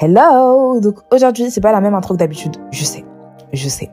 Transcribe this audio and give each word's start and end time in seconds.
Hello 0.00 0.78
Donc 0.78 1.00
aujourd'hui, 1.10 1.50
c'est 1.50 1.60
pas 1.60 1.72
la 1.72 1.80
même 1.80 1.94
intro 1.94 2.14
que 2.14 2.20
d'habitude, 2.20 2.56
je 2.70 2.84
sais, 2.84 3.04
je 3.52 3.68
sais. 3.68 3.90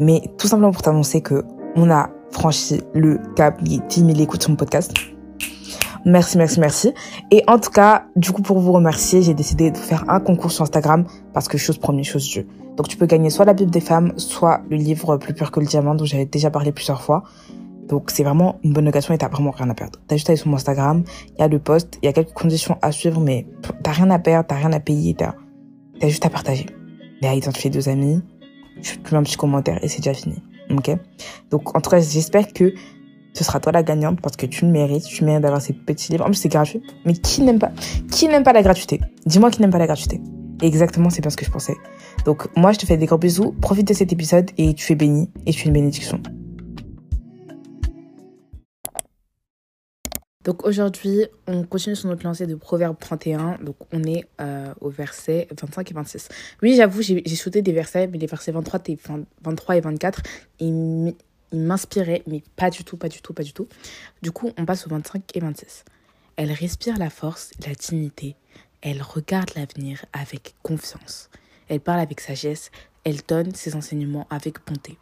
Mais 0.00 0.20
tout 0.36 0.48
simplement 0.48 0.72
pour 0.72 0.82
t'annoncer 0.82 1.20
que 1.20 1.44
on 1.76 1.92
a 1.92 2.10
franchi 2.32 2.82
le 2.92 3.20
cap 3.36 3.62
des 3.62 3.78
10 3.78 4.00
000 4.00 4.10
écoutes 4.18 4.42
sur 4.42 4.50
mon 4.50 4.56
podcast. 4.56 4.92
Merci, 6.04 6.38
merci, 6.38 6.58
merci. 6.58 6.92
Et 7.30 7.44
en 7.46 7.60
tout 7.60 7.70
cas, 7.70 8.06
du 8.16 8.32
coup, 8.32 8.42
pour 8.42 8.58
vous 8.58 8.72
remercier, 8.72 9.22
j'ai 9.22 9.32
décidé 9.32 9.70
de 9.70 9.76
faire 9.76 10.04
un 10.08 10.18
concours 10.18 10.50
sur 10.50 10.64
Instagram 10.64 11.04
parce 11.32 11.46
que 11.46 11.56
chose 11.56 11.78
première, 11.78 12.04
chose 12.04 12.28
Dieu. 12.28 12.48
Donc 12.76 12.88
tu 12.88 12.96
peux 12.96 13.06
gagner 13.06 13.30
soit 13.30 13.44
la 13.44 13.54
Bible 13.54 13.70
des 13.70 13.78
femmes, 13.78 14.12
soit 14.16 14.62
le 14.68 14.76
livre 14.76 15.18
Plus 15.18 15.34
pur 15.34 15.52
que 15.52 15.60
le 15.60 15.66
diamant 15.66 15.94
dont 15.94 16.04
j'avais 16.04 16.26
déjà 16.26 16.50
parlé 16.50 16.72
plusieurs 16.72 17.00
fois. 17.00 17.22
Donc 17.88 18.10
c'est 18.10 18.24
vraiment 18.24 18.58
une 18.64 18.72
bonne 18.72 18.88
occasion 18.88 19.14
et 19.14 19.18
t'as 19.18 19.28
vraiment 19.28 19.52
rien 19.52 19.70
à 19.70 19.74
perdre. 19.74 20.00
T'as 20.08 20.16
juste 20.16 20.28
à 20.28 20.32
aller 20.32 20.36
sur 20.36 20.48
mon 20.48 20.56
Instagram, 20.56 21.04
il 21.36 21.40
y 21.40 21.44
a 21.44 21.48
le 21.48 21.60
post, 21.60 22.00
il 22.02 22.06
y 22.06 22.08
a 22.08 22.12
quelques 22.12 22.32
conditions 22.32 22.76
à 22.82 22.90
suivre, 22.90 23.20
mais 23.20 23.46
t'as 23.84 23.92
rien 23.92 24.10
à 24.10 24.18
perdre, 24.18 24.48
t'as 24.48 24.56
rien 24.56 24.72
à 24.72 24.80
payer, 24.80 25.14
t'as 25.14 25.34
T'as 26.00 26.08
juste 26.08 26.24
à 26.26 26.30
partager. 26.30 26.66
Et 27.22 27.26
à 27.26 27.34
identifier 27.34 27.70
deux 27.70 27.88
amis. 27.88 28.20
Tu 28.82 28.98
mets 29.12 29.18
un 29.18 29.22
petit 29.22 29.36
commentaire 29.36 29.78
et 29.82 29.88
c'est 29.88 29.98
déjà 29.98 30.14
fini. 30.14 30.36
Ok 30.70 30.90
Donc, 31.50 31.76
en 31.76 31.80
tout 31.80 31.90
cas, 31.90 32.00
j'espère 32.00 32.52
que 32.52 32.74
ce 33.32 33.44
sera 33.44 33.60
toi 33.60 33.72
la 33.72 33.82
gagnante 33.82 34.20
parce 34.20 34.36
que 34.36 34.46
tu 34.46 34.64
le 34.64 34.70
mérites. 34.70 35.04
Tu 35.04 35.24
mérites 35.24 35.42
d'avoir 35.42 35.60
ces 35.60 35.72
petits 35.72 36.12
livres. 36.12 36.24
En 36.24 36.28
plus, 36.28 36.36
c'est 36.36 36.48
gratuit. 36.48 36.82
Mais 37.04 37.14
qui 37.14 37.42
n'aime 37.42 37.58
pas 37.58 37.72
Qui 38.10 38.28
n'aime 38.28 38.42
pas 38.42 38.52
la 38.52 38.62
gratuité? 38.62 39.00
Dis-moi 39.26 39.50
qui 39.50 39.60
n'aime 39.60 39.70
pas 39.70 39.78
la 39.78 39.86
gratuité. 39.86 40.20
exactement, 40.62 41.10
c'est 41.10 41.22
pas 41.22 41.30
ce 41.30 41.36
que 41.36 41.44
je 41.44 41.50
pensais. 41.50 41.76
Donc, 42.24 42.46
moi, 42.56 42.72
je 42.72 42.78
te 42.78 42.86
fais 42.86 42.96
des 42.96 43.06
gros 43.06 43.18
bisous. 43.18 43.52
Profite 43.60 43.88
de 43.88 43.94
cet 43.94 44.12
épisode 44.12 44.50
et 44.58 44.74
tu 44.74 44.92
es 44.92 44.96
béni 44.96 45.30
et 45.46 45.52
tu 45.52 45.62
es 45.62 45.66
une 45.66 45.72
bénédiction. 45.72 46.20
Donc 50.44 50.66
aujourd'hui, 50.66 51.26
on 51.46 51.64
continue 51.64 51.96
sur 51.96 52.08
notre 52.08 52.24
lancée 52.24 52.46
de 52.46 52.54
Proverbe 52.54 52.96
31. 52.98 53.58
Donc 53.62 53.76
on 53.92 54.04
est 54.04 54.26
euh, 54.40 54.72
au 54.80 54.90
verset 54.90 55.48
25 55.58 55.90
et 55.90 55.94
26. 55.94 56.28
Oui, 56.62 56.76
j'avoue, 56.76 57.00
j'ai 57.02 57.36
sauté 57.36 57.62
des 57.62 57.72
versets, 57.72 58.06
mais 58.06 58.18
les 58.18 58.26
versets 58.26 58.52
23 58.52 58.80
et, 58.88 58.98
23 59.42 59.76
et 59.76 59.80
24, 59.80 60.22
ils 60.60 61.14
m'inspiraient, 61.52 62.22
mais 62.26 62.42
pas 62.56 62.68
du 62.68 62.84
tout, 62.84 62.98
pas 62.98 63.08
du 63.08 63.22
tout, 63.22 63.32
pas 63.32 63.42
du 63.42 63.54
tout. 63.54 63.68
Du 64.22 64.32
coup, 64.32 64.52
on 64.58 64.66
passe 64.66 64.86
au 64.86 64.90
25 64.90 65.22
et 65.34 65.40
26. 65.40 65.84
Elle 66.36 66.52
respire 66.52 66.98
la 66.98 67.10
force, 67.10 67.52
la 67.66 67.74
dignité. 67.74 68.36
Elle 68.82 69.00
regarde 69.00 69.50
l'avenir 69.56 70.04
avec 70.12 70.54
confiance. 70.62 71.30
Elle 71.68 71.80
parle 71.80 72.00
avec 72.00 72.20
sagesse. 72.20 72.70
Elle 73.04 73.20
donne 73.26 73.54
ses 73.54 73.76
enseignements 73.76 74.26
avec 74.30 74.56
bonté. 74.66 74.98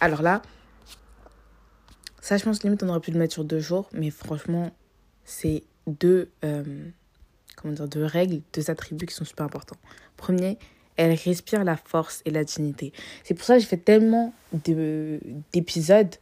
Alors 0.00 0.22
là, 0.22 0.42
ça, 2.28 2.36
je 2.36 2.44
pense 2.44 2.62
limite 2.62 2.82
on 2.82 2.90
aurait 2.90 3.00
pu 3.00 3.10
le 3.10 3.18
mettre 3.18 3.32
sur 3.32 3.44
deux 3.44 3.58
jours, 3.58 3.88
mais 3.94 4.10
franchement, 4.10 4.70
c'est 5.24 5.62
deux, 5.86 6.28
euh, 6.44 6.62
deux 7.64 8.04
règles, 8.04 8.42
deux 8.52 8.70
attributs 8.70 9.06
qui 9.06 9.14
sont 9.14 9.24
super 9.24 9.46
importants. 9.46 9.78
Premier, 10.18 10.58
elle 10.96 11.14
respire 11.14 11.64
la 11.64 11.78
force 11.78 12.20
et 12.26 12.30
la 12.30 12.44
dignité. 12.44 12.92
C'est 13.24 13.32
pour 13.32 13.46
ça 13.46 13.54
que 13.54 13.60
j'ai 13.60 13.66
fait 13.66 13.78
tellement 13.78 14.34
d'épisodes 14.52 16.14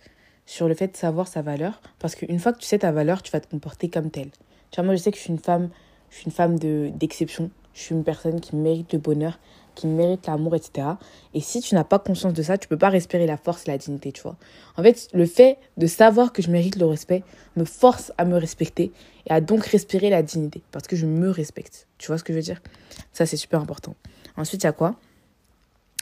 sur 0.45 0.69
le 0.69 0.75
fait 0.77 0.87
de 0.87 0.97
savoir 0.97 1.27
sa 1.27 1.43
valeur, 1.43 1.83
parce 1.99 2.15
qu'une 2.15 2.39
fois 2.39 2.53
que 2.53 2.61
tu 2.61 2.67
sais 2.67 2.79
ta 2.79 2.93
valeur, 2.93 3.21
tu 3.21 3.33
vas 3.33 3.41
te 3.41 3.51
comporter 3.51 3.89
comme 3.91 4.13
telle. 4.13 4.31
Tu 4.71 4.77
vois, 4.77 4.85
moi, 4.85 4.95
je 4.95 5.03
sais 5.03 5.11
que 5.11 5.17
je 5.17 5.23
suis 5.23 5.33
une 5.33 5.41
femme, 5.41 5.71
je 6.11 6.19
suis 6.19 6.27
une 6.27 6.31
femme 6.31 6.57
d'exception. 6.57 7.51
je 7.75 7.81
suis 7.81 7.97
une 7.97 8.05
personne 8.05 8.41
qui 8.41 8.55
mérite 8.55 8.93
le 8.93 9.01
bonheur, 9.01 9.41
qui 9.77 9.87
mérite 9.87 10.27
l'amour, 10.27 10.57
etc. 10.57 10.89
Et 11.35 11.41
si 11.41 11.61
tu 11.61 11.77
n'as 11.77 11.85
pas 11.85 12.01
conscience 12.01 12.33
de 12.33 12.43
ça, 12.43 12.59
tu 12.59 12.67
peux 12.67 12.77
pas 12.77 12.89
respirer 12.89 13.27
la 13.27 13.37
force 13.37 13.69
et 13.69 13.71
la 13.71 13.79
dignité, 13.79 14.11
tu 14.11 14.23
vois. 14.23 14.35
En 14.77 14.83
fait, 14.83 15.09
le 15.13 15.27
fait 15.27 15.59
de 15.77 15.87
savoir 15.87 16.33
que 16.33 16.43
je 16.43 16.51
mérite 16.51 16.77
le 16.77 16.87
respect 16.87 17.23
me 17.55 17.65
force 17.65 18.13
à 18.19 18.25
me 18.25 18.37
respecter 18.37 18.91
et 19.27 19.31
à 19.31 19.41
donc 19.41 19.65
respirer 19.67 20.11
la 20.11 20.23
dignité 20.23 20.63
parce 20.73 20.89
que 20.89 20.97
je 20.97 21.07
me 21.07 21.31
respecte. 21.31 21.87
Tu 21.99 22.09
vois 22.09 22.19
ce 22.19 22.25
que 22.25 22.33
je 22.33 22.39
veux 22.39 22.43
dire? 22.43 22.61
Ça, 23.13 23.27
c'est 23.27 23.37
super 23.37 23.61
important. 23.61 23.95
Ensuite, 24.37 24.65
il 24.65 24.67
y 24.67 24.69
a 24.69 24.73
quoi? 24.73 24.97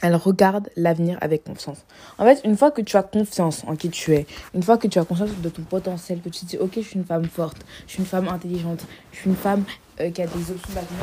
Elle 0.01 0.15
regarde 0.15 0.69
l'avenir 0.75 1.17
avec 1.21 1.45
confiance. 1.45 1.85
En 2.17 2.25
fait, 2.25 2.41
une 2.43 2.57
fois 2.57 2.69
que 2.69 2.81
tu 2.81 2.97
as 2.97 3.03
confiance 3.03 3.63
en 3.65 3.75
qui 3.75 3.89
tu 3.89 4.13
es, 4.13 4.25
une 4.53 4.61
fois 4.61 4.77
que 4.77 4.87
tu 4.87 4.99
as 4.99 5.05
conscience 5.05 5.29
de 5.41 5.49
ton 5.49 5.61
potentiel, 5.61 6.19
que 6.19 6.29
tu 6.29 6.41
te 6.41 6.45
dis, 6.45 6.57
ok, 6.57 6.73
je 6.75 6.81
suis 6.81 6.99
une 6.99 7.05
femme 7.05 7.25
forte, 7.25 7.65
je 7.87 7.93
suis 7.93 7.99
une 7.99 8.05
femme 8.05 8.27
intelligente, 8.27 8.85
je 9.13 9.19
suis 9.19 9.29
une 9.29 9.37
femme 9.37 9.63
euh, 10.01 10.11
qui 10.11 10.21
a 10.21 10.27
des 10.27 10.51
options 10.51 10.73
d'avenir 10.73 10.99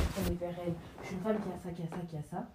je 1.02 1.08
suis 1.08 1.16
une 1.16 1.22
femme 1.22 1.36
qui 1.42 1.48
a 1.48 1.58
ça, 1.62 1.70
qui 1.70 1.82
a 1.82 1.86
ça, 1.86 1.96
qui 2.08 2.16
a 2.16 2.22
ça, 2.30 2.46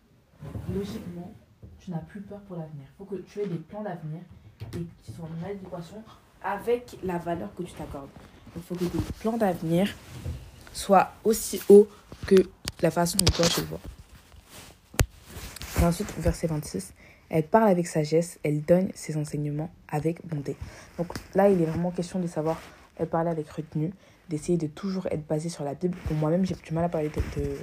logiquement, 0.73 1.33
tu 1.79 1.91
n'as 1.91 1.99
plus 1.99 2.21
peur 2.21 2.39
pour 2.41 2.57
l'avenir. 2.57 2.85
Il 2.89 2.97
faut 2.97 3.05
que 3.05 3.21
tu 3.21 3.39
aies 3.39 3.47
des 3.47 3.57
plans 3.57 3.83
d'avenir 3.83 4.21
et 4.61 4.85
qui 5.03 5.11
soient 5.11 5.27
en 5.27 5.45
adéquation 5.45 6.03
avec 6.43 6.97
la 7.03 7.17
valeur 7.17 7.53
que 7.55 7.63
tu 7.63 7.73
t'accordes. 7.73 8.09
Il 8.55 8.61
faut 8.61 8.75
que 8.75 8.85
tes 8.85 8.99
plans 9.19 9.37
d'avenir 9.37 9.93
soient 10.73 11.11
aussi 11.23 11.61
hauts 11.69 11.87
que 12.25 12.35
la 12.81 12.91
façon 12.91 13.17
dont 13.17 13.25
toi 13.25 13.45
tu 13.45 13.61
le 13.61 13.67
vois. 13.67 13.79
Ensuite, 15.81 16.11
verset 16.17 16.47
26, 16.47 16.93
elle 17.29 17.43
parle 17.43 17.69
avec 17.69 17.87
sagesse, 17.87 18.39
elle 18.43 18.63
donne 18.63 18.89
ses 18.95 19.17
enseignements 19.17 19.69
avec 19.87 20.25
bonté. 20.25 20.55
Donc 20.97 21.13
là, 21.35 21.49
il 21.49 21.61
est 21.61 21.65
vraiment 21.65 21.91
question 21.91 22.19
de 22.19 22.27
savoir, 22.27 22.59
elle 22.97 23.07
parle 23.07 23.27
avec 23.27 23.49
retenue, 23.49 23.91
d'essayer 24.29 24.57
de 24.57 24.67
toujours 24.67 25.07
être 25.07 25.25
basée 25.27 25.49
sur 25.49 25.63
la 25.63 25.73
Bible. 25.73 25.97
Pour 26.05 26.15
moi-même, 26.15 26.45
j'ai 26.45 26.55
du 26.55 26.73
mal 26.73 26.83
à 26.83 26.89
parler 26.89 27.11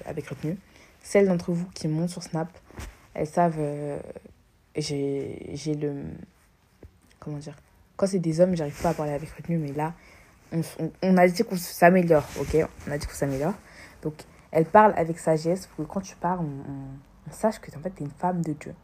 avec 0.06 0.28
retenue. 0.28 0.56
Celles 1.04 1.28
d'entre 1.28 1.52
vous 1.52 1.66
qui 1.74 1.86
montent 1.86 2.08
sur 2.08 2.22
Snap, 2.22 2.48
elles 3.12 3.26
savent, 3.26 3.58
euh, 3.58 3.98
j'ai 4.74 5.74
le... 5.78 6.02
Comment 7.20 7.36
dire 7.36 7.54
Quand 7.96 8.06
c'est 8.06 8.18
des 8.18 8.40
hommes, 8.40 8.56
j'arrive 8.56 8.80
pas 8.80 8.88
à 8.88 8.94
parler 8.94 9.12
avec 9.12 9.28
retenue, 9.30 9.58
mais 9.58 9.72
là, 9.72 9.92
on, 10.50 10.62
on, 11.02 11.16
a 11.18 11.28
dit 11.28 11.44
qu'on 11.44 11.58
s'améliore, 11.58 12.26
ok? 12.40 12.56
On 12.88 12.90
a 12.90 12.96
dit 12.96 13.06
qu'on 13.06 13.12
s'améliore. 13.12 13.52
Donc, 14.02 14.14
elle 14.50 14.64
parle 14.64 14.94
avec 14.96 15.18
sagesse 15.18 15.66
pour 15.66 15.86
que 15.86 15.92
quand 15.92 16.00
tu 16.00 16.16
parles, 16.16 16.40
on, 16.40 17.30
sache 17.30 17.58
que 17.58 17.70
en 17.76 17.80
fait, 17.80 17.90
tu 17.94 18.02
es 18.02 18.06
une 18.06 18.12
femme 18.12 18.40
de 18.40 18.54
Dieu. 18.54 18.74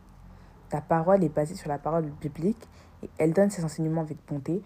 Ta 0.69 0.83
parole 0.83 1.25
est 1.25 1.35
basée 1.35 1.55
sur 1.55 1.71
la 1.71 1.79
parole 1.79 2.05
biblique 2.21 2.69
et 3.03 3.09
elle 3.17 3.33
donne 3.33 3.49
ses 3.49 3.65
enseignements 3.65 4.03
avec 4.03 4.19
bonté 4.29 4.61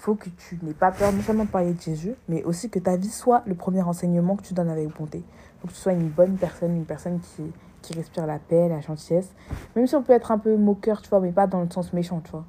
faut 0.00 0.14
que 0.14 0.30
tu 0.30 0.58
n'aies 0.62 0.72
pas 0.72 0.92
peur 0.92 1.12
non 1.12 1.20
seulement 1.20 1.44
de 1.44 1.50
parler 1.50 1.74
de 1.74 1.80
Jésus, 1.80 2.14
mais 2.26 2.42
aussi 2.44 2.70
que 2.70 2.78
ta 2.78 2.96
vie 2.96 3.10
soit 3.10 3.42
le 3.44 3.54
premier 3.54 3.82
enseignement 3.82 4.34
que 4.34 4.42
tu 4.42 4.54
donnes 4.54 4.70
avec 4.70 4.88
bonté. 4.96 5.22
Faut 5.60 5.68
que 5.68 5.72
tu 5.74 5.78
sois 5.78 5.92
une 5.92 6.08
bonne 6.08 6.36
personne, 6.36 6.74
une 6.74 6.86
personne 6.86 7.20
qui, 7.20 7.42
qui 7.82 7.92
respire 7.92 8.26
la 8.26 8.38
paix, 8.38 8.68
la 8.70 8.80
gentillesse. 8.80 9.30
Même 9.76 9.86
si 9.86 9.94
on 9.94 10.02
peut 10.02 10.14
être 10.14 10.32
un 10.32 10.38
peu 10.38 10.56
moqueur, 10.56 11.02
tu 11.02 11.10
vois, 11.10 11.20
mais 11.20 11.32
pas 11.32 11.46
dans 11.46 11.60
le 11.60 11.68
sens 11.68 11.92
méchant, 11.92 12.22
tu 12.24 12.30
vois. 12.30 12.46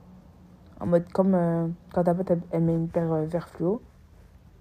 En 0.79 0.85
mode 0.85 1.11
comme 1.11 1.35
euh, 1.35 1.67
quand 1.93 2.05
ta 2.05 2.15
pote 2.15 2.31
elle, 2.51 2.63
met 2.63 2.73
une 2.73 2.87
paire 2.87 3.11
euh, 3.11 3.25
vert 3.25 3.49
fluo 3.49 3.81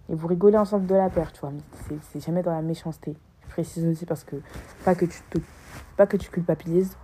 et 0.09 0.15
vous 0.17 0.27
rigolez 0.27 0.59
ensemble 0.59 0.87
de 0.87 0.97
la 0.97 1.11
paire, 1.11 1.33
tu 1.33 1.41
vois. 1.41 1.53
Mais 1.53 1.97
c'est 2.11 2.21
jamais 2.21 2.43
dans 2.43 2.53
la 2.53 2.63
méchanceté. 2.63 3.17
Je 3.43 3.49
précise 3.51 3.87
aussi 3.87 4.05
parce 4.05 4.25
que 4.25 4.35
pas 4.85 4.97
que 4.97 5.05
tu 5.05 5.21
te, 5.31 5.39
pas 5.97 6.09
que 6.09 6.17
tu 6.17 6.29
culpabilises 6.29 6.97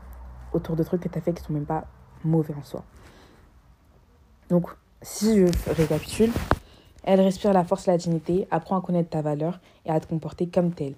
autour 0.53 0.75
de 0.75 0.83
trucs 0.83 1.03
que 1.03 1.09
tu 1.09 1.17
as 1.17 1.21
fait 1.21 1.33
qui 1.33 1.45
sont 1.45 1.53
même 1.53 1.65
pas 1.65 1.85
mauvais 2.25 2.55
en 2.55 2.65
soi. 2.65 2.83
Donc 4.51 4.69
si 5.07 5.37
je 5.37 5.47
récapitule, 5.71 6.33
elle 7.05 7.21
respire 7.21 7.53
la 7.53 7.65
force 7.65 7.87
et 7.87 7.93
la 7.93 7.97
dignité, 7.97 8.49
apprend 8.51 8.77
à 8.77 8.81
connaître 8.83 9.09
ta 9.09 9.23
valeur 9.23 9.61
et 9.87 9.91
à 9.91 10.01
te 10.01 10.07
comporter 10.07 10.49
comme 10.49 10.73
telle. 10.73 10.95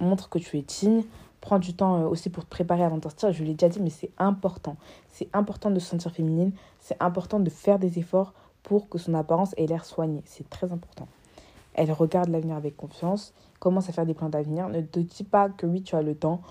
Montre 0.00 0.28
que 0.28 0.38
tu 0.38 0.58
es 0.58 0.62
digne, 0.62 1.04
prends 1.40 1.60
du 1.60 1.72
temps 1.72 2.02
euh, 2.02 2.08
aussi 2.08 2.28
pour 2.28 2.44
te 2.44 2.50
préparer 2.50 2.82
avant 2.82 2.96
de 2.98 3.02
sortir. 3.04 3.32
Je 3.32 3.44
l'ai 3.44 3.54
déjà 3.54 3.68
dit, 3.68 3.80
mais 3.80 3.90
c'est 3.90 4.10
important. 4.18 4.76
C'est 5.08 5.28
important 5.32 5.70
de 5.70 5.78
se 5.78 5.86
sentir 5.86 6.10
féminine, 6.10 6.50
c'est 6.80 7.00
important 7.00 7.38
de 7.38 7.48
faire 7.48 7.78
des 7.78 8.00
efforts 8.00 8.34
pour 8.64 8.88
que 8.88 8.98
son 8.98 9.14
apparence 9.14 9.54
ait 9.56 9.66
l'air 9.66 9.84
soignée. 9.84 10.22
C'est 10.26 10.50
très 10.50 10.72
important. 10.72 11.06
Elle 11.74 11.92
regarde 11.92 12.28
l'avenir 12.28 12.56
avec 12.56 12.76
confiance, 12.76 13.32
commence 13.60 13.88
à 13.88 13.92
faire 13.92 14.06
des 14.06 14.14
plans 14.14 14.28
d'avenir. 14.28 14.68
Ne 14.68 14.80
te 14.80 14.98
dis 14.98 15.24
pas 15.24 15.48
que 15.50 15.66
oui, 15.66 15.82
tu 15.82 15.94
as 15.94 16.02
le 16.02 16.16
temps. 16.16 16.42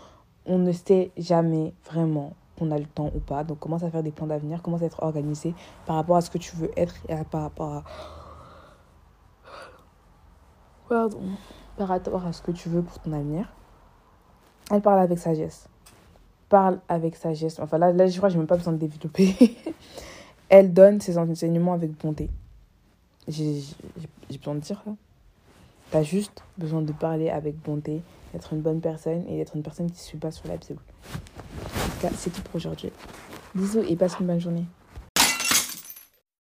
On 0.45 0.57
ne 0.57 0.71
sait 0.71 1.11
jamais 1.17 1.73
vraiment 1.91 2.33
qu'on 2.57 2.71
a 2.71 2.77
le 2.77 2.85
temps 2.85 3.11
ou 3.15 3.19
pas. 3.19 3.43
Donc 3.43 3.59
commence 3.59 3.83
à 3.83 3.89
faire 3.89 4.03
des 4.03 4.11
plans 4.11 4.27
d'avenir, 4.27 4.61
commence 4.61 4.81
à 4.81 4.85
être 4.85 5.03
organisé 5.03 5.53
par 5.85 5.95
rapport 5.95 6.17
à 6.17 6.21
ce 6.21 6.29
que 6.29 6.37
tu 6.37 6.55
veux 6.55 6.71
être 6.77 6.95
et 7.09 7.15
par 7.29 7.41
rapport 7.41 7.73
à... 7.73 7.83
Pardon. 10.87 11.21
Par 11.77 11.87
rapport 11.87 12.25
à 12.25 12.33
ce 12.33 12.41
que 12.41 12.51
tu 12.51 12.69
veux 12.69 12.81
pour 12.81 12.99
ton 12.99 13.11
avenir. 13.13 13.51
Elle 14.71 14.81
parle 14.81 14.99
avec 14.99 15.19
sagesse. 15.19 15.67
Parle 16.49 16.79
avec 16.87 17.15
sagesse. 17.15 17.59
Enfin 17.59 17.77
là, 17.77 17.91
là 17.91 18.07
je 18.07 18.17
crois 18.17 18.29
que 18.29 18.33
j'ai 18.33 18.39
même 18.39 18.47
pas 18.47 18.57
besoin 18.57 18.73
de 18.73 18.79
développer. 18.79 19.35
Elle 20.49 20.73
donne 20.73 21.01
ses 21.01 21.17
enseignements 21.17 21.73
avec 21.73 21.91
bonté. 21.99 22.29
J'ai 23.27 23.63
besoin 24.37 24.55
de 24.55 24.59
dire 24.59 24.81
ça. 24.85 24.91
T'as 25.91 26.03
juste 26.03 26.43
besoin 26.57 26.81
de 26.81 26.91
parler 26.91 27.29
avec 27.29 27.55
bonté, 27.61 28.01
d'être 28.33 28.53
une 28.53 28.61
bonne 28.61 28.81
personne 28.81 29.23
et 29.27 29.37
d'être 29.37 29.55
une 29.55 29.63
personne 29.63 29.87
qui 29.87 29.93
ne 29.93 29.99
suit 29.99 30.17
pas 30.17 30.31
sur 30.31 30.47
la 30.47 30.57
Bible 30.57 30.81
c'est 32.17 32.31
tout 32.31 32.41
pour 32.41 32.55
aujourd'hui. 32.55 32.91
Bisous 33.53 33.83
et 33.87 33.95
passe 33.95 34.17
une 34.19 34.27
bonne 34.27 34.39
journée. 34.39 34.65